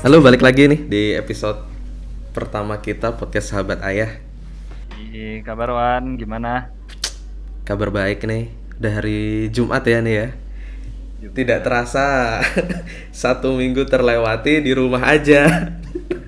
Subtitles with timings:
[0.00, 1.60] Halo, balik lagi nih di episode
[2.32, 4.16] pertama kita podcast Sahabat Ayah.
[4.96, 6.72] Ih, kabar Wan, gimana?
[7.68, 8.48] Kabar baik nih.
[8.80, 10.28] Udah hari Jumat ya nih ya.
[11.36, 12.40] Tidak terasa
[13.12, 15.68] satu minggu terlewati di rumah aja.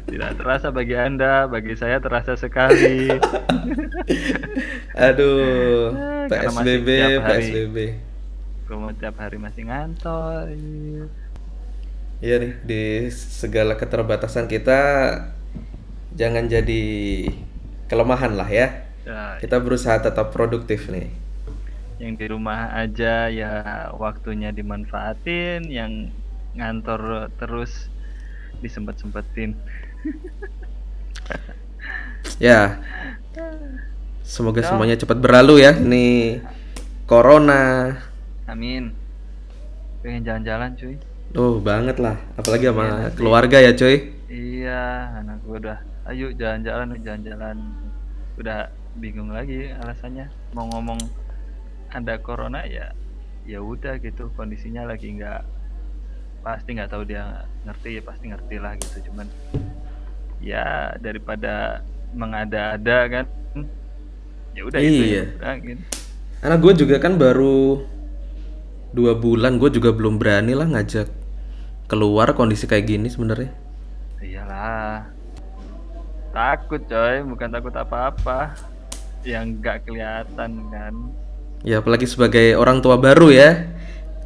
[0.04, 3.08] Tidak terasa bagi Anda, bagi saya terasa sekali.
[5.08, 5.96] Aduh,
[6.28, 7.40] PSBB, tiap hari.
[7.40, 7.76] PSBB.
[8.68, 10.52] Kamu tiap hari masih ngantor.
[10.52, 11.31] Iya
[12.22, 14.80] nih, di segala keterbatasan kita
[16.14, 16.82] jangan jadi
[17.90, 18.68] kelemahan lah ya.
[19.02, 21.10] Ya, Kita berusaha tetap produktif nih.
[22.02, 23.50] yang di rumah aja ya
[23.94, 26.10] waktunya dimanfaatin, yang
[26.54, 27.86] ngantor terus
[28.58, 29.54] disempet-sempetin.
[32.38, 32.78] Ya.
[34.22, 34.68] Semoga Ya.
[34.70, 35.74] semuanya cepat berlalu ya.
[35.74, 36.38] Ini
[37.06, 37.94] corona.
[38.46, 38.94] Amin.
[40.02, 40.96] Pengen jalan-jalan cuy.
[41.32, 42.20] Tuh banget lah.
[42.36, 43.16] Apalagi sama nanti.
[43.16, 44.12] keluarga ya, cuy.
[44.28, 45.78] Iya, anak gue udah,
[46.12, 47.56] ayo jalan-jalan, jalan-jalan.
[48.36, 48.68] Udah
[49.00, 50.28] bingung lagi alasannya.
[50.52, 51.00] Mau ngomong
[51.88, 52.92] ada corona ya,
[53.48, 54.28] ya udah gitu.
[54.36, 55.40] Kondisinya lagi nggak,
[56.44, 59.08] pasti nggak tahu dia ngerti, ya pasti ngerti lah gitu.
[59.08, 59.26] Cuman
[60.44, 61.80] ya daripada
[62.12, 63.24] mengada-ada kan,
[64.52, 65.16] ya udah itu Iya.
[65.16, 65.24] ya.
[65.40, 65.82] udah, gitu.
[66.44, 67.88] Anak gue juga kan baru
[68.92, 69.56] dua bulan.
[69.56, 71.21] Gue juga belum berani lah ngajak
[71.92, 73.52] keluar kondisi kayak gini sebenarnya.
[74.24, 75.12] Iyalah.
[76.32, 78.56] Takut coy, bukan takut apa-apa.
[79.22, 80.94] Yang nggak kelihatan kan.
[81.62, 83.68] Ya apalagi sebagai orang tua baru ya.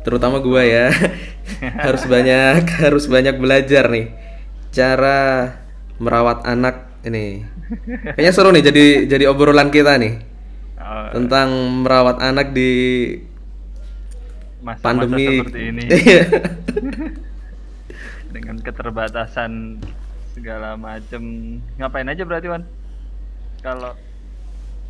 [0.06, 0.87] Terutama gue ya.
[1.87, 4.14] harus banyak harus banyak belajar nih
[4.70, 5.50] cara
[5.98, 7.42] merawat anak ini.
[8.14, 10.22] Kayaknya seru nih jadi jadi obrolan kita nih
[10.78, 11.50] Oh, tentang
[11.83, 12.70] merawat anak di
[14.62, 15.27] masa-masa pandemi.
[15.42, 15.83] seperti ini.
[18.37, 19.81] dengan keterbatasan
[20.37, 22.69] segala macem ngapain aja berarti Wan
[23.65, 23.97] kalau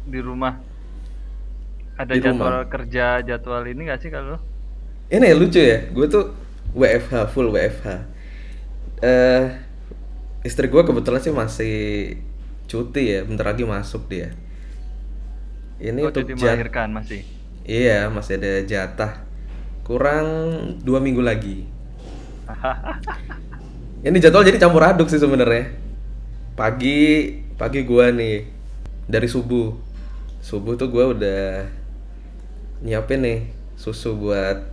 [0.06, 0.58] di rumah
[1.96, 4.36] ada Di jadwal kerja jadwal ini nggak sih kalau
[5.06, 6.34] Ini lucu ya, gue tuh
[6.74, 7.86] WFH full WFH.
[9.06, 9.44] Eh
[10.42, 11.76] istri gue kebetulan sih masih
[12.66, 14.34] cuti ya, bentar lagi masuk dia.
[15.78, 17.22] Ini oh, untuk jadi melahirkan masih
[17.66, 19.12] Iya, masih ada jatah.
[19.86, 20.26] Kurang
[20.82, 21.70] dua minggu lagi.
[24.04, 25.72] Ini jadwal jadi campur aduk sih sebenarnya.
[26.52, 28.44] Pagi, pagi gua nih
[29.08, 29.72] dari subuh.
[30.44, 31.64] Subuh tuh gua udah
[32.84, 33.40] nyiapin nih
[33.80, 34.68] susu buat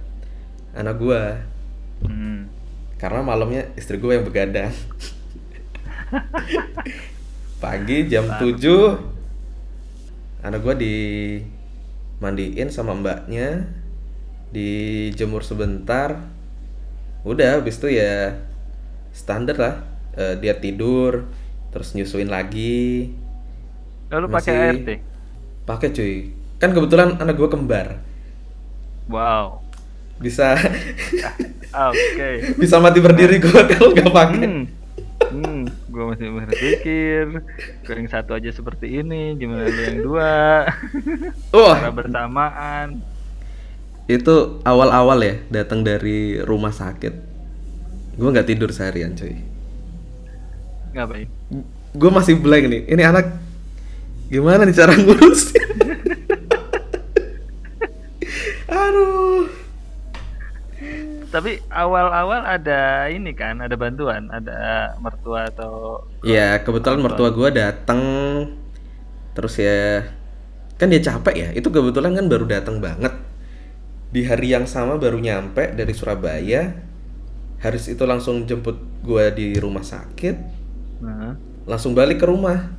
[0.76, 1.40] anak gua.
[2.04, 2.52] hmm.
[3.00, 4.72] Karena malamnya istri gue yang begadang.
[7.64, 8.56] Pagi jam 7
[10.44, 13.68] anak gua dimandiin sama mbaknya,
[14.52, 16.32] dijemur sebentar.
[17.28, 18.40] Udah habis itu ya
[19.14, 19.76] standar lah.
[20.14, 21.26] Eh, dia tidur,
[21.70, 23.10] terus nyusuin lagi.
[24.14, 24.90] lalu pakai ART
[25.66, 26.16] Pakai cuy.
[26.60, 27.98] Kan kebetulan anak gua kembar.
[29.08, 29.60] wow
[30.20, 30.56] Bisa
[31.76, 32.30] Ah, oke
[32.62, 34.46] bisa mati berdiri gua kalau nggak pakai.
[34.46, 34.64] Hmm,
[35.34, 37.26] hmm gue masih berpikir,
[37.86, 40.66] gue yang satu aja seperti ini, gimana lu yang dua?
[41.54, 43.02] Wah, Cara bersamaan.
[44.06, 47.33] itu awal-awal ya datang dari rumah sakit
[48.14, 49.36] gue nggak tidur seharian cuy.
[50.94, 51.30] Ngapain?
[51.94, 52.82] gue masih blank nih.
[52.90, 53.26] Ini anak
[54.34, 55.54] gimana nih cara ngurus
[58.74, 59.46] aduh.
[61.30, 68.02] Tapi awal-awal ada ini kan, ada bantuan, ada mertua atau ya kebetulan mertua gue datang
[69.34, 70.06] terus ya
[70.78, 71.50] kan dia capek ya.
[71.54, 73.14] Itu kebetulan kan baru datang banget.
[74.14, 76.93] Di hari yang sama baru nyampe dari Surabaya
[77.64, 80.36] Haris itu langsung jemput gue di rumah sakit
[81.00, 81.38] Nah,
[81.68, 82.72] langsung balik ke rumah.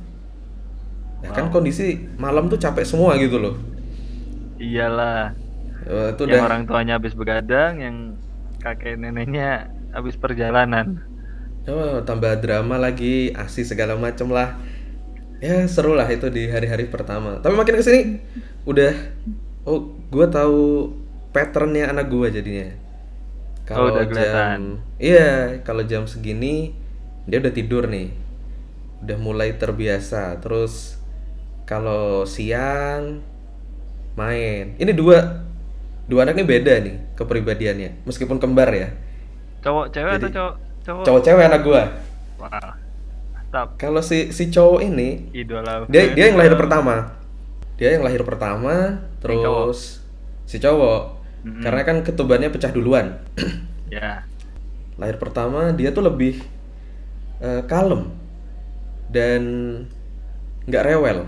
[1.23, 1.87] Nah, kan kondisi
[2.23, 3.55] malam tuh capek semua gitu loh.
[4.63, 5.15] iyalah.
[5.85, 7.97] Eh, itu yang udah orang tuanya habis begadang, yang
[8.63, 9.43] kakek neneknya
[9.95, 10.87] habis perjalanan.
[11.69, 14.57] oh, tambah drama lagi, asi segala macem lah.
[15.43, 17.39] Ya seru lah itu di hari-hari pertama.
[17.43, 18.01] Tapi makin ke sini
[18.65, 18.91] udah,
[19.67, 19.79] oh
[20.09, 20.59] gue tahu
[21.35, 22.67] patternnya anak gue jadinya.
[23.73, 24.61] Oh, udah jam, kelihatan.
[25.01, 26.77] iya kalau jam segini
[27.25, 28.13] dia udah tidur nih,
[29.01, 30.37] udah mulai terbiasa.
[30.37, 31.01] Terus
[31.65, 33.25] kalau siang
[34.13, 35.41] main, ini dua
[36.05, 38.93] dua anak ini beda nih kepribadiannya, meskipun kembar ya.
[39.65, 40.53] Cowok cewek atau Jadi- cowok?
[40.85, 41.03] Cowok.
[41.09, 41.83] Cowok cewek anak gua.
[43.33, 43.67] Mantap.
[43.79, 45.87] Kalau si si cowok ini Idola.
[45.87, 47.15] dia dia yang lahir pertama
[47.75, 49.63] dia yang lahir pertama Yang cowok.
[49.65, 49.79] terus
[50.45, 51.01] si cowok
[51.45, 51.61] Mm-mm.
[51.61, 53.21] karena kan ketubannya pecah duluan
[53.93, 54.25] Ya.
[54.97, 56.41] lahir pertama dia tuh lebih
[57.39, 58.09] eh, kalem
[59.13, 59.41] dan
[60.65, 61.19] nggak rewel.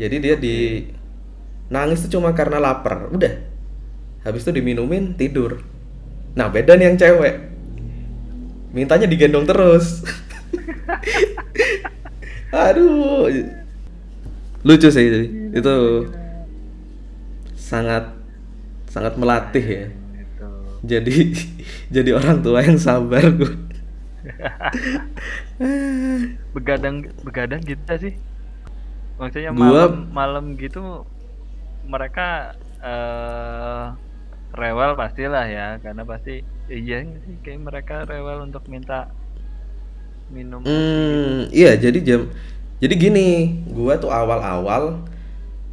[0.00, 0.88] Jadi dia di
[1.68, 3.36] nangis tuh cuma karena lapar, udah.
[4.24, 5.60] Habis itu diminumin tidur.
[6.32, 7.36] Nah beda nih yang cewek,
[8.72, 10.00] mintanya digendong terus.
[12.50, 13.30] Aduh,
[14.66, 15.20] lucu sih itu.
[15.54, 15.74] itu
[17.54, 18.10] sangat
[18.90, 19.86] sangat melatih ya.
[20.18, 20.48] Itu.
[20.82, 21.16] Jadi
[21.94, 23.54] jadi orang tua yang sabar gue.
[26.54, 28.14] Begadang begadang kita sih.
[29.16, 31.04] Maksudnya Gua- malam malam gitu
[31.84, 33.84] mereka eh
[34.50, 39.12] rewel pastilah ya karena pasti iya sih kayak mereka rewel untuk minta
[40.32, 42.20] minum Hmm, iya jadi jam
[42.80, 45.04] jadi gini, gua tuh awal-awal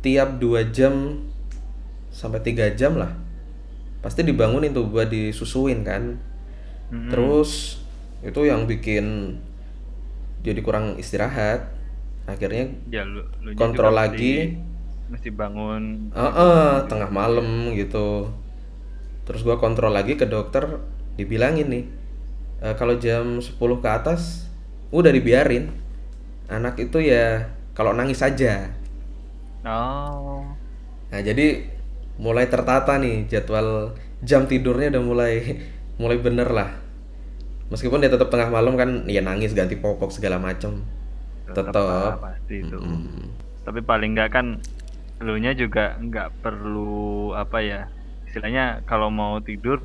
[0.04, 1.24] tiap dua jam
[2.22, 3.12] sampai tiga jam lah
[4.04, 6.04] pasti dibangunin tuh gua disusuin kan.
[6.92, 7.12] Mm-mm.
[7.12, 7.82] Terus
[8.26, 9.06] itu yang bikin
[10.46, 11.74] jadi kurang istirahat.
[12.28, 14.58] Akhirnya ya lu, lu kontrol lagi.
[15.12, 15.84] mesti bangun
[16.18, 17.48] Heeh, tengah malam
[17.80, 18.28] gitu.
[19.28, 20.80] Terus gua kontrol lagi ke dokter,
[21.20, 21.84] dibilangin nih,
[22.64, 24.48] "Eh, kalau jam 10 ke atas
[24.94, 25.72] udah dibiarin.
[26.52, 28.72] Anak itu ya kalau nangis aja.
[29.66, 30.58] oh
[31.12, 31.64] Nah, jadi
[32.18, 35.34] mulai tertata nih jadwal jam tidurnya udah mulai
[36.02, 36.70] mulai bener lah.
[37.68, 40.84] Meskipun dia tetap tengah malam kan ya nangis ganti popok segala macem.
[41.48, 43.32] tetap pasti itu Mm.
[43.64, 44.60] tapi paling nggak kan
[45.24, 47.82] lu nya juga nggak perlu apa ya
[48.28, 49.80] istilahnya kalau mau tidur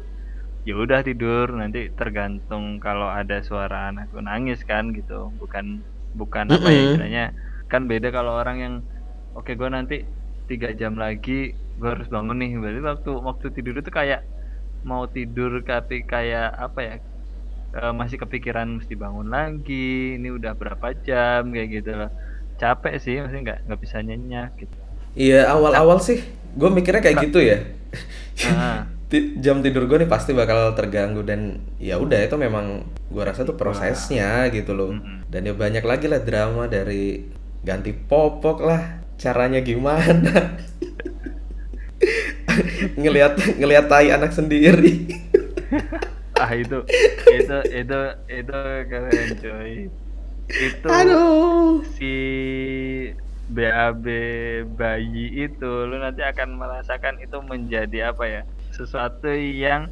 [0.67, 5.83] ya udah tidur nanti tergantung kalau ada suara anak lu nangis kan gitu bukan
[6.15, 7.25] bukan apa ya istilahnya
[7.71, 8.75] kan beda kalau orang yang
[9.35, 9.97] oke gue nanti
[10.47, 14.21] tiga jam lagi gue harus bangun nih berarti waktu waktu tidur itu kayak
[14.89, 16.95] mau tidur tapi kayak apa ya
[17.79, 19.73] eh, masih kepikiran mesti bangun lagi
[20.19, 22.11] ini udah berapa jam kayak gitu loh
[22.61, 24.77] capek sih maksudnya nggak nggak bisa nyenyak gitu
[25.13, 26.19] Iya awal-awal sih
[26.57, 27.57] gue mikirnya kayak gitu ya.
[28.43, 28.89] Ah.
[29.13, 33.45] Ti- Jam tidur gue nih pasti bakal terganggu dan ya udah itu memang gue rasa
[33.45, 34.97] tuh prosesnya gitu loh.
[34.97, 35.29] Mm-mm.
[35.29, 37.29] Dan ya banyak lagi lah drama dari
[37.61, 38.83] ganti popok lah
[39.21, 40.33] caranya gimana.
[42.95, 45.07] ngelihat ngelihat tai anak sendiri.
[46.43, 46.83] ah itu
[47.31, 48.59] itu itu itu
[48.89, 49.73] keren coy
[50.51, 51.87] itu Aduh.
[51.95, 52.15] si
[53.47, 54.05] BAB
[54.75, 59.87] bayi itu lu nanti akan merasakan itu menjadi apa ya sesuatu yang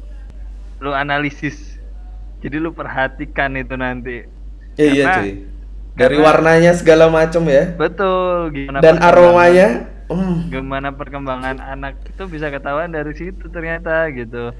[0.77, 1.79] lu analisis
[2.41, 4.27] jadi lu perhatikan itu nanti
[4.71, 5.31] Ya, iya Karena- cuy.
[5.91, 7.75] Dari karena- warnanya segala macam ya.
[7.75, 9.67] betul gimana Dan aromanya.
[10.15, 10.51] Hmm.
[10.51, 14.51] gimana perkembangan anak itu bisa ketahuan dari situ ternyata gitu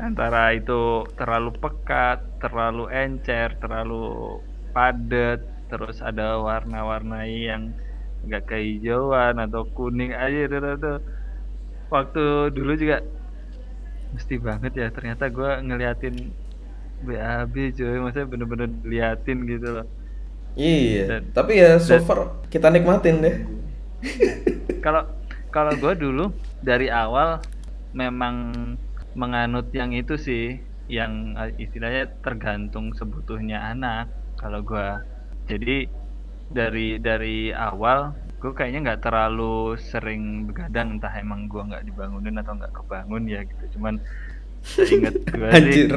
[0.00, 4.38] antara itu terlalu pekat terlalu encer terlalu
[4.72, 7.72] padat terus ada warna-warnai yang
[8.28, 10.94] agak kehijauan atau kuning aja itu, itu.
[11.90, 12.24] waktu
[12.54, 13.02] dulu juga
[14.12, 16.30] mesti banget ya ternyata gua ngeliatin
[17.02, 19.86] BAB cuy maksudnya bener-bener liatin gitu loh
[20.52, 21.04] Iya.
[21.08, 22.18] Dan- Tapi ya so dan- far
[22.52, 23.36] kita nikmatin deh.
[24.84, 25.06] Kalau
[25.52, 26.24] kalau gue dulu
[26.64, 27.38] dari awal
[27.92, 28.54] memang
[29.12, 30.56] menganut yang itu sih
[30.88, 34.08] yang eh, istilahnya tergantung sebutuhnya anak
[34.40, 35.04] kalau gua.
[35.46, 35.86] Jadi
[36.52, 38.12] dari dari awal
[38.42, 43.40] gue kayaknya nggak terlalu sering begadang entah emang gua nggak dibangunin atau nggak kebangun ya
[43.46, 43.78] gitu.
[43.78, 44.02] Cuman
[44.62, 45.86] seingat gue sih.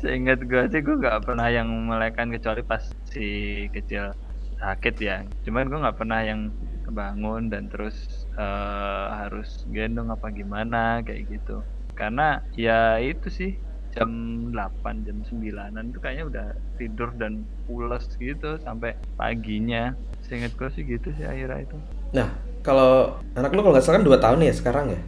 [0.00, 2.80] Seingat gue sih gue nggak pernah yang melekan kecuali pas
[3.12, 4.16] si kecil
[4.60, 5.24] sakit ya.
[5.42, 6.52] Cuman gue nggak pernah yang
[6.84, 11.64] kebangun dan terus eh, harus gendong apa gimana kayak gitu.
[11.96, 13.52] Karena ya itu sih
[13.90, 14.10] jam
[14.54, 16.46] 8 jam 9an itu kayaknya udah
[16.78, 19.96] tidur dan pules gitu sampai paginya.
[20.22, 21.76] Seingat gue sih gitu sih akhirnya itu.
[22.14, 22.30] Nah,
[22.62, 25.00] kalau anak lu kalau nggak salah kan 2 tahun ya sekarang ya.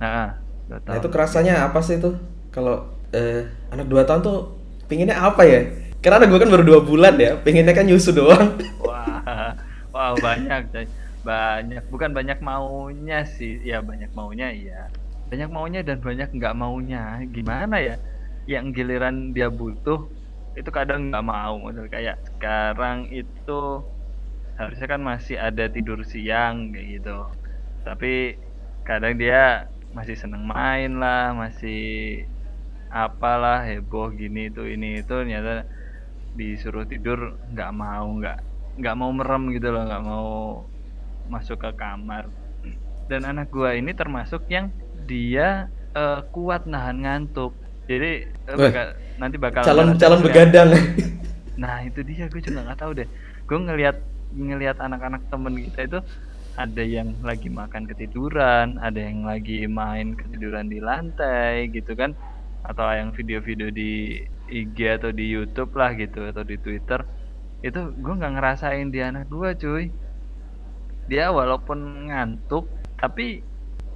[0.00, 0.28] Nah,
[0.70, 2.16] udah Nah, itu kerasanya apa sih tuh?
[2.48, 4.38] Kalau eh, anak 2 tahun tuh
[4.88, 5.60] pinginnya apa ya?
[6.04, 8.60] Karena gue kan baru dua bulan ya, pinginnya kan nyusu doang.
[8.84, 9.56] Wah,
[9.88, 10.84] wow banyak, coy.
[11.24, 11.80] banyak.
[11.88, 14.92] Bukan banyak maunya sih, ya banyak maunya iya.
[15.32, 17.24] Banyak maunya dan banyak nggak maunya.
[17.32, 17.96] Gimana ya?
[18.44, 20.04] Yang giliran dia butuh
[20.52, 21.56] itu kadang nggak mau.
[21.56, 23.80] Model kayak sekarang itu
[24.60, 27.32] harusnya kan masih ada tidur siang gitu.
[27.80, 28.36] Tapi
[28.84, 32.28] kadang dia masih seneng main lah, masih
[32.92, 35.64] apalah heboh gini itu ini itu ternyata
[36.34, 38.38] disuruh tidur nggak mau nggak
[38.78, 40.28] nggak mau merem gitu loh nggak mau
[41.30, 42.28] masuk ke kamar.
[43.08, 44.72] Dan anak gua ini termasuk yang
[45.06, 47.54] dia eh, kuat nahan ngantuk.
[47.84, 48.86] Jadi Weh, bakal,
[49.20, 50.70] nanti bakal calon calon begadang.
[51.54, 53.08] Nah itu dia gue juga nggak tahu deh.
[53.46, 53.96] Gue ngelihat
[54.34, 55.98] ngelihat anak-anak temen kita itu
[56.54, 62.14] ada yang lagi makan ketiduran, ada yang lagi main ketiduran di lantai gitu kan,
[62.62, 67.04] atau yang video-video di IG atau di YouTube lah gitu atau di Twitter
[67.64, 69.84] itu gue nggak ngerasain di anak gue cuy.
[71.08, 72.68] Dia walaupun ngantuk
[73.00, 73.44] tapi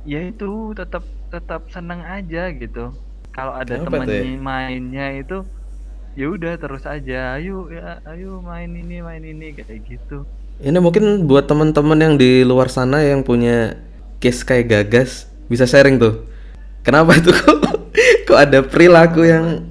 [0.08, 2.92] ya itu tetap tetap seneng aja gitu.
[3.32, 4.24] Kalau ada Kenapa ya?
[4.40, 5.44] mainnya itu
[6.18, 10.26] ya udah terus aja ayo ya ayo main ini main ini kayak gitu
[10.58, 13.78] ini mungkin buat teman-teman yang di luar sana yang punya
[14.18, 16.26] case kayak gagas bisa sharing tuh
[16.82, 17.54] kenapa itu kok
[18.26, 19.62] kok ada perilaku yang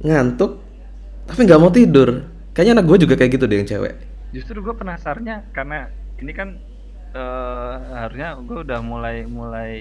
[0.00, 0.60] ngantuk
[1.30, 2.26] tapi nggak mau tidur.
[2.50, 3.94] Kayaknya anak gue juga kayak gitu deh yang cewek.
[4.34, 5.86] Justru gue penasarannya karena
[6.18, 6.58] ini kan
[7.14, 9.72] eh, harusnya gue udah mulai mulai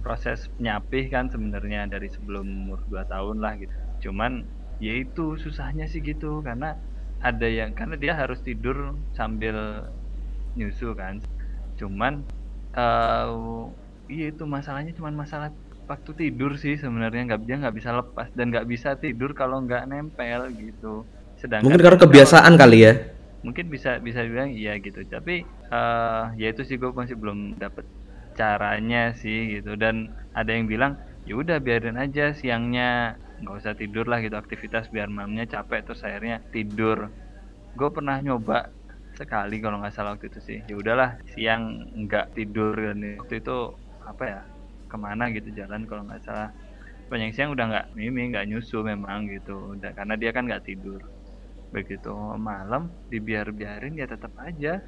[0.00, 3.74] proses nyapih kan sebenarnya dari sebelum umur 2 tahun lah gitu.
[4.08, 4.46] Cuman
[4.80, 6.78] ya itu susahnya sih gitu karena
[7.20, 9.84] ada yang karena dia harus tidur sambil
[10.54, 11.18] nyusu kan.
[11.76, 12.22] Cuman
[12.78, 13.26] eh
[14.10, 15.50] iya itu masalahnya cuman masalah
[15.90, 19.90] waktu tidur sih sebenarnya nggak dia nggak bisa lepas dan nggak bisa tidur kalau nggak
[19.90, 21.02] nempel gitu.
[21.34, 22.92] Sedangkan mungkin karena kalau- kebiasaan kali ya?
[23.42, 25.02] Mungkin bisa bisa bilang iya gitu.
[25.02, 27.82] Tapi eh ya itu sih gue masih belum dapet
[28.38, 29.74] caranya sih gitu.
[29.74, 30.94] Dan ada yang bilang
[31.26, 36.06] ya udah biarin aja siangnya nggak usah tidur lah gitu aktivitas biar malamnya capek terus
[36.06, 37.10] akhirnya tidur.
[37.74, 38.70] Gue pernah nyoba
[39.18, 40.58] sekali kalau nggak salah waktu itu sih.
[40.70, 43.58] Ya udahlah siang nggak tidur dan waktu itu
[44.06, 44.40] apa ya
[44.90, 46.50] ke mana gitu jalan kalau nggak salah.
[47.06, 49.78] Banyak siang udah nggak mimi nggak nyusu memang gitu.
[49.78, 50.98] Udah karena dia kan nggak tidur.
[51.70, 54.82] Begitu malam dibiar-biarin ya tetap aja.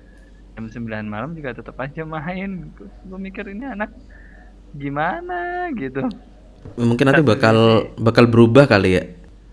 [0.52, 2.74] Jam 9 malam juga tetap aja main.
[3.06, 3.94] Gue mikir ini anak
[4.76, 6.04] gimana gitu.
[6.78, 9.02] Mungkin nanti bakal bakal berubah kali ya?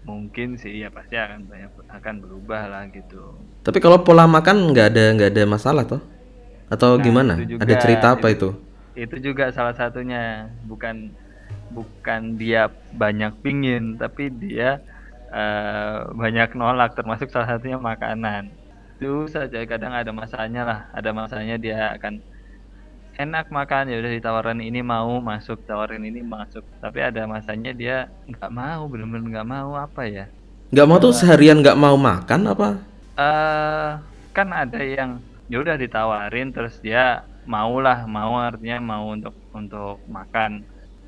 [0.06, 3.38] Mungkin sih ya pasti akan banyak akan berubah lah gitu.
[3.66, 6.02] Tapi kalau pola makan nggak ada nggak ada masalah toh?
[6.70, 7.34] Atau Nah, gimana?
[7.42, 8.54] juga, ada cerita apa itu.
[8.54, 8.69] itu
[9.04, 10.50] itu juga salah satunya.
[10.68, 11.14] Bukan
[11.70, 14.82] bukan dia banyak pingin tapi dia
[15.30, 18.52] eh, banyak nolak termasuk salah satunya makanan.
[19.00, 20.80] Itu saja kadang ada masanya lah.
[20.92, 22.20] Ada masanya dia akan
[23.20, 26.64] enak makan ya udah ditawarin ini mau masuk tawarin ini masuk.
[26.80, 30.26] Tapi ada masanya dia nggak mau bener-bener nggak mau apa ya?
[30.72, 32.70] Nggak mau tuh seharian nggak mau makan apa?
[33.20, 33.90] Eh
[34.32, 35.20] kan ada yang
[35.52, 40.52] ya udah ditawarin terus dia mau lah mau artinya mau untuk untuk makan.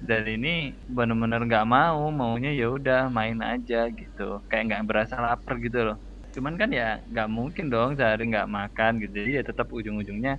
[0.01, 0.53] Dan ini
[0.97, 4.41] bener-bener nggak mau maunya ya udah main aja gitu.
[4.49, 5.97] Kayak nggak berasa lapar gitu loh.
[6.33, 9.13] Cuman kan ya nggak mungkin dong sehari nggak makan gitu.
[9.21, 10.33] Jadi ya tetap ujung-ujungnya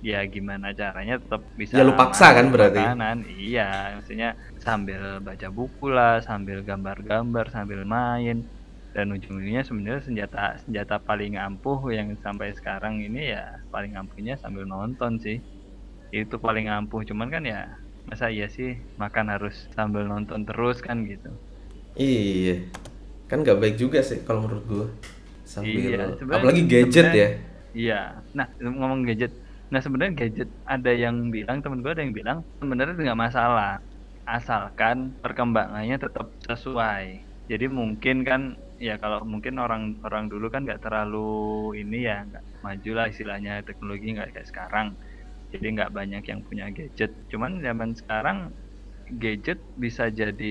[0.00, 2.78] ya gimana caranya tetap bisa Ya, lu paksa kan berarti?
[2.80, 3.16] makanan.
[3.28, 3.68] Iya
[3.98, 4.28] maksudnya
[4.62, 8.46] sambil baca buku lah sambil gambar-gambar sambil main
[8.98, 14.66] dan ujung-ujungnya sebenarnya senjata senjata paling ampuh yang sampai sekarang ini ya paling ampuhnya sambil
[14.66, 15.38] nonton sih
[16.10, 17.60] itu paling ampuh cuman kan ya
[18.10, 21.30] masa iya sih makan harus sambil nonton terus kan gitu
[21.94, 22.66] iya
[23.30, 24.86] kan nggak baik juga sih kalau menurut gua
[25.46, 25.98] sambil Iya,
[26.34, 27.28] apalagi gadget ya
[27.76, 28.24] Iya.
[28.34, 29.32] Nah, ngomong gadget.
[29.72, 33.70] Nah, sebenarnya gadget ada yang bilang temen gue ada yang bilang sebenarnya itu nggak masalah
[34.26, 37.04] asalkan perkembangannya tetap sesuai.
[37.50, 38.42] Jadi mungkin kan
[38.86, 41.18] ya kalau mungkin orang orang dulu kan nggak terlalu
[41.82, 44.86] ini ya nggak maju lah istilahnya teknologi nggak kayak sekarang.
[45.52, 47.10] Jadi nggak banyak yang punya gadget.
[47.32, 48.38] Cuman zaman sekarang
[49.22, 50.46] gadget bisa jadi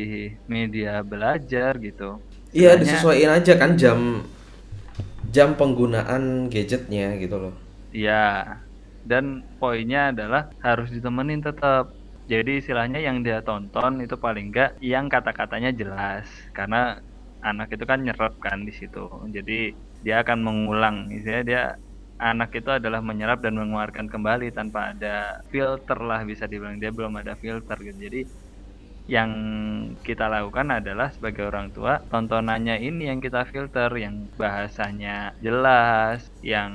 [0.49, 2.21] media belajar gitu.
[2.55, 3.99] iya disesuaikan aja kan jam
[5.35, 7.55] jam penggunaan gadgetnya gitu loh
[7.91, 8.13] Iya.
[9.09, 9.25] Dan
[9.59, 11.83] poinnya adalah harus ditemenin tetap.
[12.31, 16.99] Jadi istilahnya yang dia tonton itu paling enggak yang kata-katanya jelas karena
[17.43, 18.99] anak itu kan nyerap kan di situ.
[19.35, 19.53] Jadi
[20.05, 20.95] dia akan mengulang.
[21.13, 21.61] Istilahnya dia
[22.21, 27.13] anak itu adalah menyerap dan mengeluarkan kembali tanpa ada filter lah bisa dibilang dia belum
[27.21, 27.97] ada filter gitu.
[28.09, 28.19] Jadi
[29.07, 29.31] yang
[30.03, 36.71] kita lakukan adalah sebagai orang tua tontonannya ini yang kita filter yang bahasanya jelas yang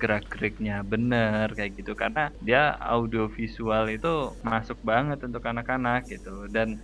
[0.00, 4.08] gerak-geriknya bener kayak gitu karena dia audiovisual itu
[4.40, 6.80] masuk banget untuk anak-anak gitu dan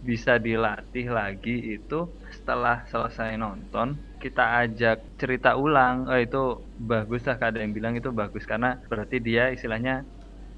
[0.00, 7.36] bisa dilatih lagi itu setelah selesai nonton kita ajak cerita ulang oh itu bagus lah
[7.36, 10.04] ada yang bilang itu bagus karena berarti dia istilahnya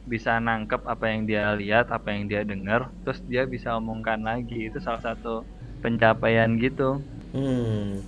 [0.02, 4.66] bisa nangkep apa yang dia lihat, apa yang dia dengar, terus dia bisa omongkan lagi.
[4.66, 5.46] Itu salah satu
[5.78, 6.98] pencapaian gitu.
[7.32, 8.02] hmm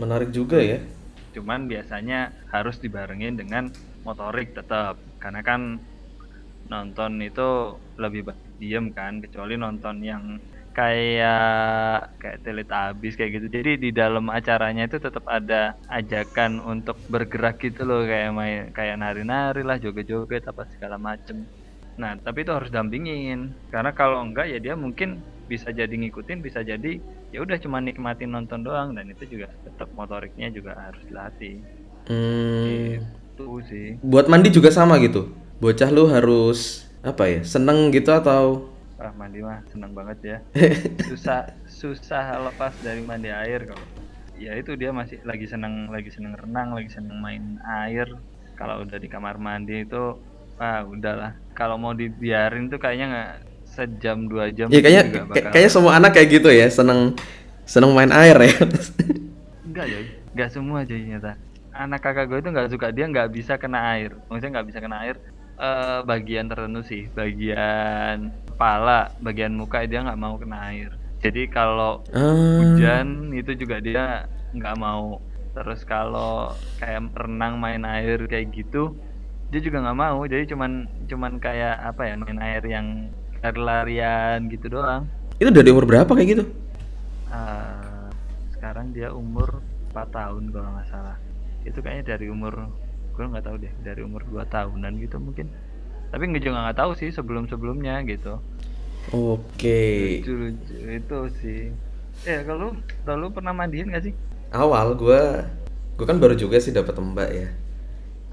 [0.00, 0.80] menarik juga ya
[1.32, 3.72] Cuman biasanya harus dibarengin dengan
[4.04, 5.00] motorik tetap.
[5.16, 5.80] Karena kan
[6.68, 8.28] nonton itu lebih
[8.60, 10.22] diem kan, kecuali nonton yang
[10.72, 13.46] kayak kayak teletabis kayak gitu.
[13.52, 18.96] Jadi di dalam acaranya itu tetap ada ajakan untuk bergerak gitu loh kayak main kayak
[18.98, 21.44] nari-nari lah, joget-joget apa segala macem.
[22.00, 23.52] Nah, tapi itu harus dampingin.
[23.68, 26.96] Karena kalau enggak ya dia mungkin bisa jadi ngikutin, bisa jadi
[27.32, 31.60] ya udah cuma nikmatin nonton doang dan itu juga tetap motoriknya juga harus dilatih.
[32.08, 33.04] Hmm.
[33.36, 34.00] Itu sih.
[34.00, 35.28] Buat mandi juga sama gitu.
[35.60, 37.40] Bocah lu harus apa ya?
[37.44, 38.71] Seneng gitu atau
[39.02, 40.38] Wah, mandi mah seneng banget ya.
[41.10, 43.82] Susah susah lepas dari mandi air kalau.
[44.38, 48.06] Ya itu dia masih lagi seneng lagi seneng renang, lagi seneng main air.
[48.54, 50.22] Kalau udah di kamar mandi itu
[50.62, 51.34] ah udahlah.
[51.58, 53.32] Kalau mau dibiarin tuh kayaknya nggak
[53.66, 57.18] sejam dua jam Ya kayaknya bakal kayaknya semua anak kayak gitu ya, seneng
[57.66, 58.54] seneng main air ya.
[59.66, 59.98] enggak ya
[60.30, 61.32] enggak semua aja ternyata
[61.72, 64.96] anak kakak gue itu nggak suka dia nggak bisa kena air maksudnya nggak bisa kena
[65.00, 65.16] air
[65.56, 68.28] eh, bagian tertentu sih bagian
[68.62, 70.94] kepala bagian muka dia nggak mau kena air.
[71.18, 72.62] Jadi kalau Ah.
[72.62, 75.18] hujan itu juga dia nggak mau.
[75.50, 78.94] Terus kalau kayak renang main air kayak gitu
[79.50, 80.22] dia juga nggak mau.
[80.30, 83.10] Jadi cuman cuman kayak apa ya main air yang
[83.42, 85.10] lari-larian gitu doang.
[85.42, 86.44] Itu dari umur berapa kayak gitu?
[87.34, 88.06] Eh,
[88.54, 89.58] sekarang dia umur
[89.90, 91.18] 4 tahun kalau nggak salah.
[91.66, 92.70] Itu kayaknya dari umur
[93.10, 95.50] gue nggak tahu deh dari umur 2 tahunan gitu mungkin
[96.12, 98.38] tapi nggak juga nggak tahu sih sebelum sebelumnya gitu
[99.10, 100.20] Oke.
[100.22, 101.62] lucu lucu itu sih
[102.28, 104.14] eh kalau kalau pernah mandiin gak sih
[104.52, 105.48] Awal gua
[105.96, 107.48] gua kan baru juga sih dapat mbak ya.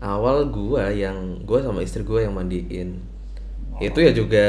[0.03, 2.99] Awal gua yang gua sama istri gua yang mandiin.
[3.79, 4.47] Itu ya juga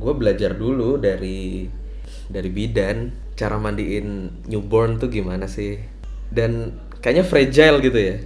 [0.00, 1.68] gua belajar dulu dari
[2.32, 5.76] dari bidan cara mandiin newborn tuh gimana sih.
[6.32, 6.72] Dan
[7.04, 8.16] kayaknya fragile gitu ya.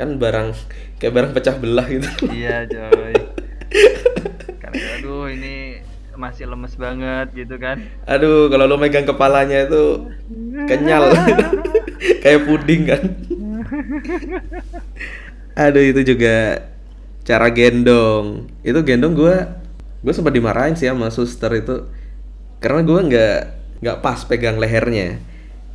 [0.00, 0.56] Kan barang
[0.96, 2.08] kayak barang pecah belah gitu.
[2.32, 3.07] iya coy
[4.58, 5.80] karena aduh ini
[6.12, 10.10] masih lemes banget gitu kan Aduh, kalau lo megang kepalanya itu
[10.66, 11.14] kenyal.
[12.22, 13.02] Kayak puding kan.
[15.54, 16.66] Aduh, itu juga
[17.22, 18.50] cara gendong.
[18.62, 19.62] Itu gendong gua
[19.98, 21.90] gue sempat dimarahin sih sama suster itu
[22.58, 23.36] karena gua nggak
[23.82, 25.18] nggak pas pegang lehernya.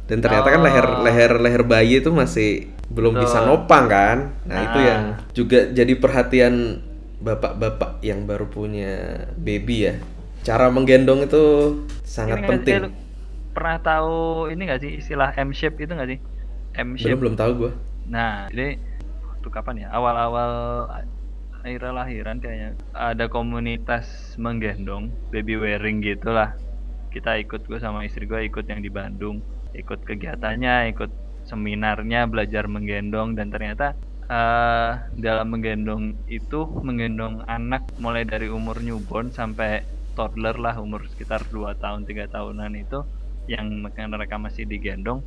[0.07, 4.17] Dan ternyata kan leher leher leher bayi itu masih belum bisa nopang kan.
[4.43, 4.83] Nah, itu Ah.
[4.83, 5.01] yang
[5.31, 6.83] juga jadi perhatian
[7.23, 9.93] bapak-bapak yang baru punya baby ya.
[10.43, 11.43] Cara menggendong itu
[12.03, 12.75] sangat Ini sih, penting.
[12.83, 12.89] lu
[13.55, 16.19] pernah tahu ini nggak sih istilah M shape itu nggak sih
[16.75, 17.71] M Belum shape belum tahu gua.
[18.11, 18.75] Nah, jadi
[19.23, 19.87] waktu kapan ya?
[19.95, 20.51] Awal-awal
[21.63, 26.51] akhir lahiran kayaknya ada komunitas menggendong baby wearing gitulah.
[27.07, 29.39] Kita ikut gue sama istri gue ikut yang di Bandung,
[29.71, 31.07] ikut kegiatannya, ikut
[31.47, 33.95] seminarnya belajar menggendong dan ternyata
[34.33, 34.91] eh
[35.25, 36.03] dalam menggendong
[36.37, 39.71] itu menggendong anak mulai dari umur newborn sampai
[40.17, 42.99] toddler lah umur sekitar 2 tahun tiga tahunan itu
[43.53, 43.65] yang
[44.13, 45.19] mereka masih digendong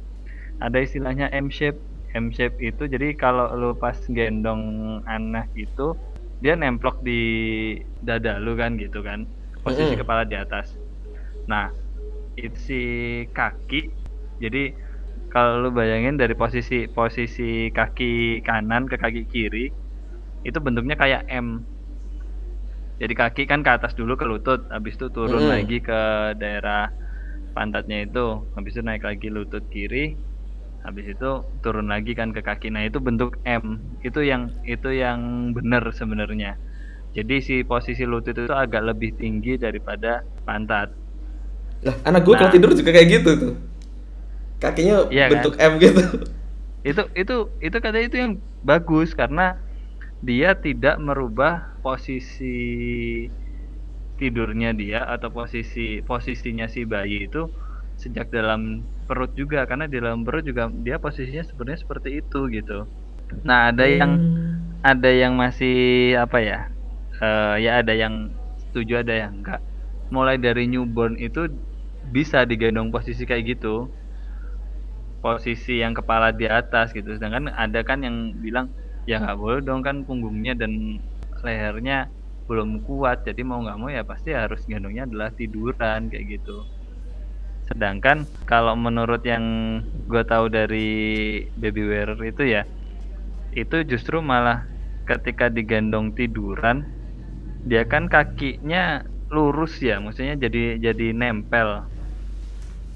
[0.64, 1.78] ada istilahnya M shape.
[2.16, 4.62] M shape itu jadi kalau lu pas gendong
[5.16, 5.86] anak itu
[6.42, 7.20] dia nemplok di
[8.02, 9.20] dada lu kan gitu kan.
[9.64, 10.00] Posisi Mm-mm.
[10.00, 10.76] kepala di atas.
[11.50, 11.70] Nah,
[12.38, 12.80] itu si
[13.36, 13.80] kaki
[14.42, 14.76] jadi
[15.36, 17.42] kalau lu bayangin dari posisi posisi
[17.78, 19.64] kaki kanan ke kaki kiri
[20.48, 21.48] itu bentuknya kayak M.
[23.00, 25.52] Jadi kaki kan ke atas dulu ke lutut, habis itu turun Mm-mm.
[25.52, 26.00] lagi ke
[26.40, 26.88] daerah
[27.56, 30.16] pantatnya itu, habis itu naik lagi lutut kiri,
[30.86, 31.30] habis itu
[31.64, 32.68] turun lagi kan ke kaki.
[32.74, 33.66] Nah, itu bentuk M.
[34.06, 34.42] Itu yang
[34.74, 35.20] itu yang
[35.56, 36.50] benar sebenarnya.
[37.16, 40.88] Jadi si posisi lutut itu agak lebih tinggi daripada pantat.
[41.84, 42.52] Lah, anak gue kalau Nah.
[42.52, 43.52] tidur juga kayak gitu tuh.
[44.62, 45.46] Kakinya Iya kan?
[45.46, 46.00] bentuk M gitu.
[46.88, 47.34] itu itu
[47.66, 48.32] itu katanya itu yang
[48.68, 49.42] bagus karena
[50.22, 51.52] dia tidak merubah
[51.84, 52.44] posisi
[54.16, 57.42] tidurnya dia atau posisi posisinya si bayi itu
[58.00, 58.60] sejak dalam
[59.08, 62.88] perut juga karena di dalam perut juga dia posisinya sebenarnya seperti itu gitu.
[63.48, 64.86] Nah ada yang Hmm.
[64.92, 65.76] ada yang masih
[66.24, 66.58] apa ya?
[67.22, 68.14] eh, ya ada yang
[68.62, 69.60] setuju ada yang enggak.
[70.14, 71.48] Mulai dari newborn itu
[72.16, 73.90] bisa digendong posisi kayak gitu
[75.26, 77.10] posisi yang kepala di atas gitu.
[77.18, 78.66] Sedangkan ada kan yang bilang
[79.10, 80.72] ya nggak boleh dong kan punggungnya dan
[81.46, 81.98] lehernya
[82.48, 86.56] belum kuat jadi mau nggak mau ya pasti harus gendongnya adalah tiduran kayak gitu.
[87.68, 89.44] Sedangkan kalau menurut yang
[90.06, 90.88] gue tahu dari
[91.58, 92.62] baby wearer itu ya
[93.54, 94.68] itu justru malah
[95.08, 96.86] ketika digendong tiduran
[97.66, 99.02] dia kan kakinya
[99.34, 101.86] lurus ya maksudnya jadi jadi nempel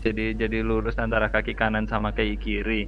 [0.05, 2.83] jadi jadi lurus antara kaki kanan sama kaki kiri.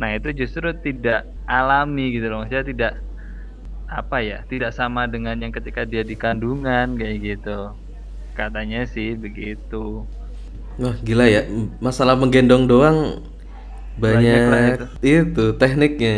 [0.00, 2.92] Nah itu justru tidak alami gitu loh, maksudnya tidak
[3.98, 7.58] apa ya, tidak sama dengan yang ketika dia di kandungan kayak gitu.
[8.38, 10.06] Katanya sih begitu.
[10.78, 11.42] Wah gila ya,
[11.82, 12.98] masalah menggendong doang
[13.98, 14.86] banyak, Banyak itu.
[15.02, 16.14] itu tekniknya.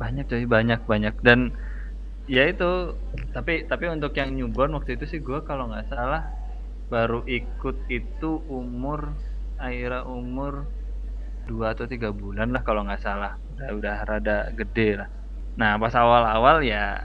[0.00, 1.38] banyak coy banyak banyak dan
[2.30, 2.94] ya itu
[3.34, 6.22] tapi tapi untuk yang newborn waktu itu sih gue kalau nggak salah
[6.88, 9.12] baru ikut itu umur
[9.58, 10.70] Aira umur
[11.44, 13.34] dua atau tiga bulan lah kalau nggak salah.
[13.56, 15.08] Udah udah rada gede lah.
[15.58, 17.02] Nah pas awal-awal ya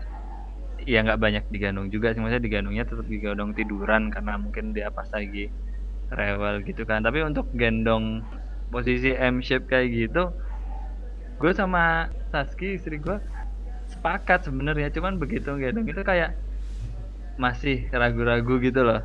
[0.84, 2.22] ya nggak banyak digendong juga sih.
[2.22, 5.50] Maksudnya digendongnya tetap digendong tiduran karena mungkin dia pas lagi
[6.14, 7.02] rewel gitu kan.
[7.02, 8.22] Tapi untuk gendong
[8.70, 10.34] posisi M shape kayak gitu
[11.42, 13.18] gue sama Saski istri gue
[13.90, 14.94] sepakat sebenarnya.
[14.94, 16.38] Cuman begitu gendong itu kayak
[17.42, 19.02] masih ragu-ragu gitu loh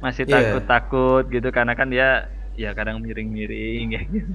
[0.00, 0.56] masih Iya.
[0.56, 4.32] takut-takut gitu karena kan dia ya kadang miring-miring kayak gitu.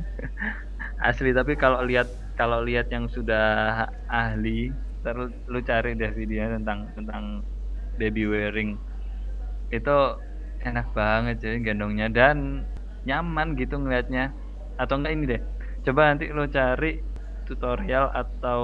[1.10, 2.08] Asli tapi kalau lihat
[2.40, 4.72] kalau lihat yang sudah ahli
[5.04, 7.24] ntar lu, lu cari deh videonya tentang tentang
[7.98, 8.78] baby wearing.
[9.70, 10.18] Itu
[10.66, 12.08] enak banget cuy gendongnya.
[12.10, 12.66] Dan
[13.06, 14.34] nyaman gitu ngelihatnya
[14.76, 15.42] atau enggak ini deh
[15.86, 16.98] coba nanti lo cari
[17.46, 18.62] tutorial atau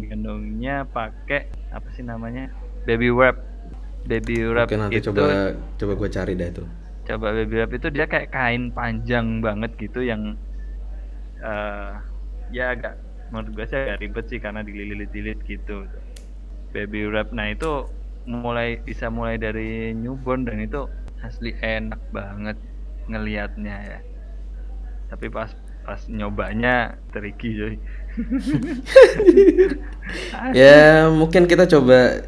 [0.00, 2.48] gendongnya pakai apa sih namanya
[2.88, 3.36] baby wrap
[4.04, 6.64] baby wrap Oke nanti itu coba coba gue cari dah itu.
[7.04, 10.36] coba baby wrap itu dia kayak kain panjang banget gitu yang
[11.44, 11.92] eh
[12.52, 12.96] ya agak
[13.32, 15.88] menurut gue sih agak ribet sih karena dililit-lilit gitu.
[16.72, 17.88] Baby wrap nah itu
[18.24, 20.88] mulai bisa mulai dari newborn dan itu
[21.20, 22.56] asli enak banget
[23.08, 23.98] ngelihatnya ya.
[25.12, 25.52] Tapi pas
[25.84, 27.74] pas nyobanya tricky coy.
[30.52, 32.20] Ya mungkin kita coba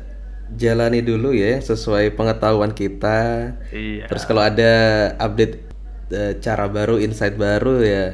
[0.55, 3.53] jalani dulu ya sesuai pengetahuan kita.
[3.73, 4.73] iya Terus kalau ada
[5.19, 5.55] update
[6.15, 8.05] eh, cara baru, insight baru ya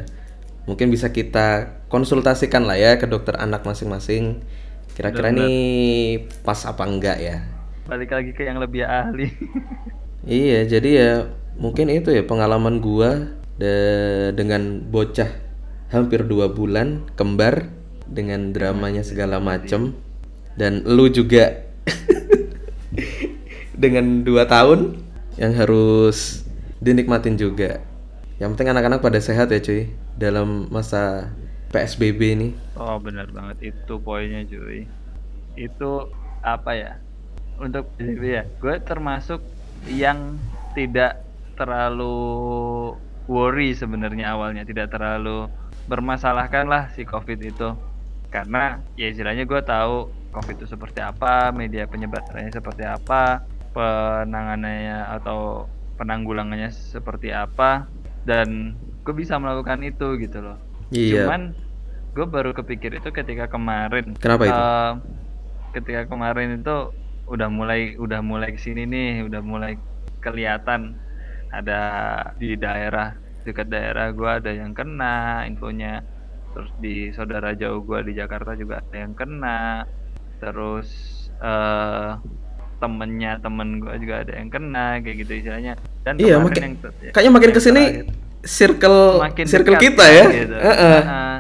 [0.69, 4.41] mungkin bisa kita konsultasikan lah ya ke dokter anak masing-masing.
[4.97, 5.51] Kira-kira ini
[6.47, 7.37] pas apa enggak ya?
[7.89, 9.27] balik lagi ke yang lebih ahli
[10.23, 11.11] Iya, jadi ya
[11.59, 13.11] mungkin itu ya pengalaman gua
[13.59, 15.31] de- dengan bocah
[15.91, 17.69] hampir dua bulan kembar
[18.07, 19.99] dengan dramanya segala macem
[20.55, 21.67] dan lu juga
[23.83, 25.01] dengan dua tahun
[25.41, 26.47] yang harus
[26.83, 27.81] dinikmatin juga.
[28.43, 31.31] Yang penting anak-anak pada sehat ya cuy dalam masa
[31.73, 32.49] PSBB ini.
[32.77, 34.85] Oh benar banget itu poinnya cuy.
[35.57, 36.11] Itu
[36.43, 36.93] apa ya?
[37.63, 39.41] Untuk PSBB ya, gue termasuk
[39.87, 40.37] yang
[40.75, 41.23] tidak
[41.55, 42.17] terlalu
[43.31, 45.47] worry sebenarnya awalnya, tidak terlalu
[45.87, 47.69] bermasalahkan lah si COVID itu.
[48.33, 53.45] Karena ya istilahnya gue tahu COVID itu seperti apa, media penyebarannya seperti apa,
[53.77, 55.69] penanganannya atau
[56.01, 57.87] penanggulangannya seperti apa,
[58.25, 60.59] dan gue bisa melakukan itu gitu loh.
[60.89, 61.29] Iya.
[61.29, 61.53] Cuman
[62.13, 64.17] gue baru kepikir itu ketika kemarin.
[64.17, 64.57] Kenapa itu?
[64.57, 64.93] Eh,
[65.77, 66.93] ketika kemarin itu
[67.29, 69.77] udah mulai udah mulai ke sini nih, udah mulai
[70.25, 70.97] kelihatan
[71.53, 71.81] ada
[72.41, 76.01] di daerah dekat daerah gue ada yang kena infonya.
[76.53, 79.85] Terus di saudara jauh gue di Jakarta juga ada yang kena.
[80.43, 80.89] Terus
[81.39, 82.11] eh
[82.77, 85.73] temennya temen gue juga ada yang kena kayak gitu istilahnya.
[86.03, 88.07] Dan Iya, makin yang ter- kayaknya makin yang ke sini terakhir-
[88.43, 90.25] circle makin circle dekat kita ya.
[90.35, 90.57] gitu.
[90.59, 91.01] Heeh.
[91.01, 91.35] Heeh.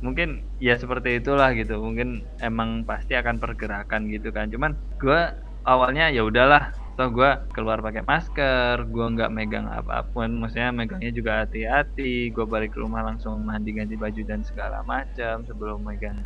[0.00, 5.32] mungkin ya seperti itulah gitu mungkin emang pasti akan pergerakan gitu kan cuman gua
[5.62, 11.08] awalnya ya udahlah toh gua keluar pakai masker gua nggak megang apa pun maksudnya megangnya
[11.08, 16.20] juga hati-hati gua balik ke rumah langsung mandi ganti baju dan segala macam sebelum megang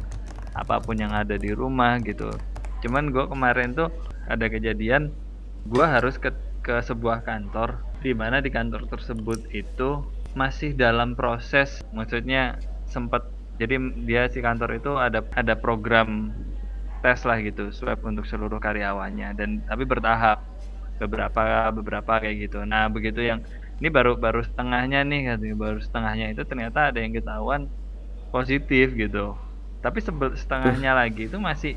[0.59, 2.31] apa pun yang ada di rumah gitu.
[2.83, 3.89] Cuman gua kemarin tuh
[4.27, 5.15] ada kejadian
[5.67, 6.31] gua harus ke
[6.63, 10.05] ke sebuah kantor di mana di kantor tersebut itu
[10.37, 13.27] masih dalam proses maksudnya sempat
[13.59, 13.75] jadi
[14.07, 16.31] dia si kantor itu ada ada program
[17.03, 20.45] tes lah gitu swab untuk seluruh karyawannya dan tapi bertahap
[20.99, 22.63] beberapa beberapa kayak gitu.
[22.67, 23.43] Nah begitu yang
[23.79, 27.71] ini baru baru setengahnya nih baru setengahnya itu ternyata ada yang ketahuan
[28.35, 29.39] positif gitu
[29.85, 29.99] tapi
[30.43, 31.73] setengahnya lagi itu masih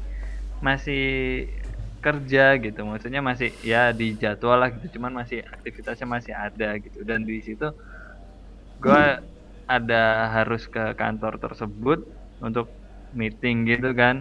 [0.67, 0.99] masih
[2.03, 2.79] kerja gitu.
[2.89, 4.87] Maksudnya masih ya di jadwal lah gitu.
[4.97, 6.97] Cuman masih aktivitasnya masih ada gitu.
[7.09, 7.65] Dan di situ
[8.83, 9.01] gue
[9.75, 9.95] ada
[10.35, 11.99] harus ke kantor tersebut
[12.45, 12.65] untuk
[13.19, 14.15] meeting gitu kan.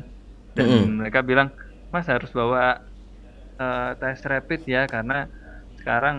[0.57, 1.01] Dan Mm-mm.
[1.01, 1.49] mereka bilang
[1.93, 2.61] mas harus bawa
[3.63, 5.15] eh, tes rapid ya karena
[5.79, 6.17] sekarang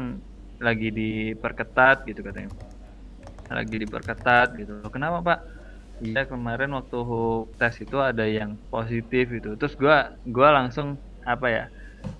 [0.65, 2.51] lagi diperketat gitu katanya.
[3.57, 4.71] Lagi diperketat gitu.
[4.93, 5.39] Kenapa pak
[6.03, 6.21] iya.
[6.31, 6.97] Kemarin waktu
[7.59, 9.49] tes itu ada yang positif gitu.
[9.59, 9.95] Terus gua
[10.35, 10.87] gua langsung
[11.33, 11.63] apa ya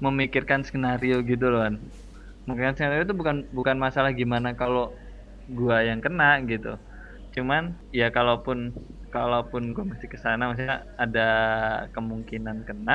[0.03, 1.75] memikirkan skenario gitu loh kan
[2.47, 4.83] memikirkan skenario itu bukan bukan masalah gimana kalau
[5.57, 6.69] gua yang kena gitu.
[7.35, 7.63] Cuman
[7.99, 8.59] ya kalaupun
[9.15, 11.27] kalaupun gua mesti ke sana maksudnya ada
[11.95, 12.93] kemungkinan kena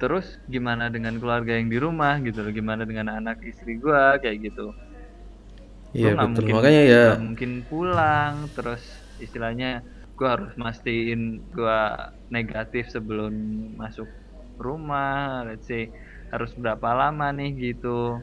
[0.00, 4.38] terus gimana dengan keluarga yang di rumah gitu loh gimana dengan anak istri gua kayak
[4.52, 4.74] gitu.
[5.96, 6.44] Iya, betul.
[6.46, 8.82] mungkin Makanya ya mungkin pulang terus
[9.18, 9.82] istilahnya
[10.18, 13.32] gua harus mastiin gua negatif sebelum
[13.78, 14.06] masuk
[14.58, 15.90] rumah let's say
[16.28, 18.20] harus berapa lama nih gitu.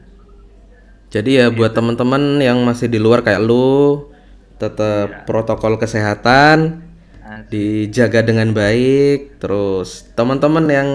[1.10, 4.10] Jadi ya buat teman-teman yang masih di luar kayak lu
[4.58, 6.82] tetap protokol kesehatan
[7.20, 7.52] Asik.
[7.52, 10.88] dijaga dengan baik terus teman-teman yang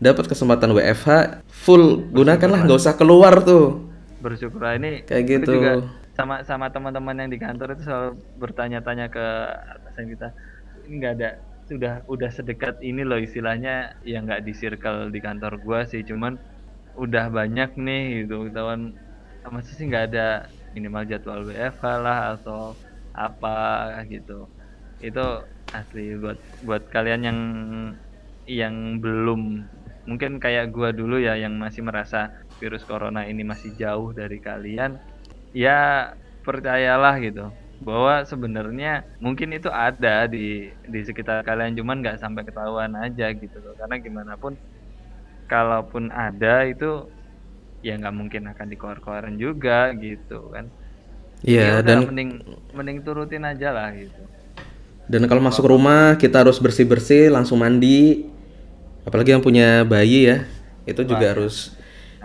[0.00, 3.88] dapat kesempatan WFH full gunakanlah nggak usah keluar tuh.
[4.20, 5.52] Bersyukur ini Kayak gitu.
[5.60, 9.26] juga sama sama teman-teman yang di kantor itu selalu bertanya-tanya ke
[9.80, 10.28] atasan kita
[10.84, 11.30] ini nggak ada
[11.70, 13.94] sudah udah sedekat ini loh istilahnya.
[14.02, 16.36] Yang nggak di circle di kantor gua sih cuman
[16.98, 18.92] udah banyak nih gitu kawan
[19.48, 20.26] masa sih nggak ada
[20.76, 22.74] minimal jadwal WFH lah atau
[23.14, 23.56] apa
[24.10, 24.50] gitu.
[25.00, 27.38] Itu asli buat buat kalian yang
[28.50, 29.62] yang belum
[30.10, 34.98] mungkin kayak gua dulu ya yang masih merasa virus corona ini masih jauh dari kalian
[35.54, 36.12] ya
[36.46, 37.50] percayalah gitu.
[37.80, 43.56] Bahwa sebenarnya mungkin itu ada di di sekitar kalian cuman nggak sampai ketahuan aja gitu
[43.64, 43.74] loh.
[43.80, 44.52] Karena gimana pun
[45.48, 47.08] kalaupun ada itu
[47.80, 50.68] ya nggak mungkin akan dikeluar-keluarin juga gitu kan.
[51.40, 52.30] Iya Ya udah, dan mending
[52.76, 54.22] mending turutin aja lah gitu.
[55.10, 58.28] Dan kalau masuk rumah kita harus bersih-bersih langsung mandi.
[59.08, 60.38] Apalagi yang punya bayi ya
[60.84, 61.72] itu juga harus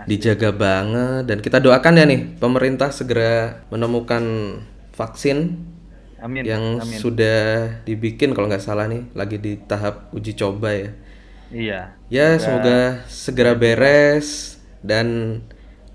[0.06, 1.22] dijaga banget.
[1.28, 4.22] Dan kita doakan ya nih pemerintah segera menemukan
[4.96, 5.60] vaksin
[6.16, 6.96] amin yang amin.
[6.96, 10.90] sudah dibikin kalau nggak salah nih lagi di tahap uji coba ya.
[11.52, 11.80] Iya.
[12.10, 15.40] Ya semoga segera beres dan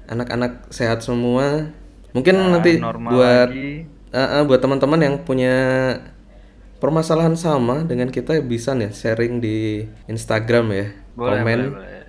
[0.08, 1.72] anak-anak sehat semua.
[2.12, 3.88] Mungkin nanti Nah, normal buat lagi.
[4.12, 5.56] Ah, ah, buat teman-teman yang punya
[6.84, 10.88] permasalahan sama dengan kita bisa nih sharing di Instagram ya.
[11.16, 11.60] Boleh komen.
[11.60, 12.01] boleh, boleh.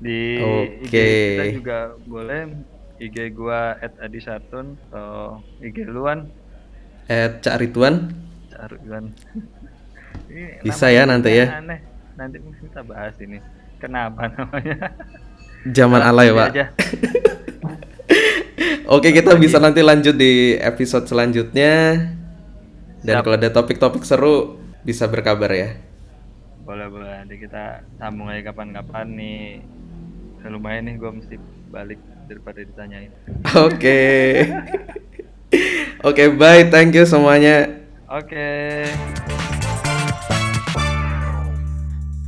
[0.00, 0.40] Di
[0.80, 1.08] IG Oke.
[1.36, 2.40] kita juga boleh.
[3.00, 6.28] IG gua @adisatun atau IG luan.
[7.10, 8.12] At Cak Rituan
[10.30, 11.58] Ini Bisa ya nanti ya.
[11.58, 11.80] aneh.
[12.14, 13.40] Nanti mungkin kita bahas ini.
[13.80, 14.92] Kenapa namanya?
[15.76, 16.48] Zaman alay pak.
[18.94, 22.04] oke kita bisa nanti lanjut di episode selanjutnya.
[23.00, 23.24] Dan Siap.
[23.24, 25.72] kalau ada topik-topik seru bisa berkabar ya.
[26.62, 27.24] Boleh boleh.
[27.24, 29.40] Nanti kita sambung lagi kapan-kapan nih
[30.40, 31.36] Udah lumayan nih gua mesti
[31.68, 33.12] balik daripada ditanyain.
[33.52, 34.00] Oke.
[36.08, 36.64] Oke bye.
[36.72, 37.76] Thank you semuanya.
[38.08, 38.88] Oke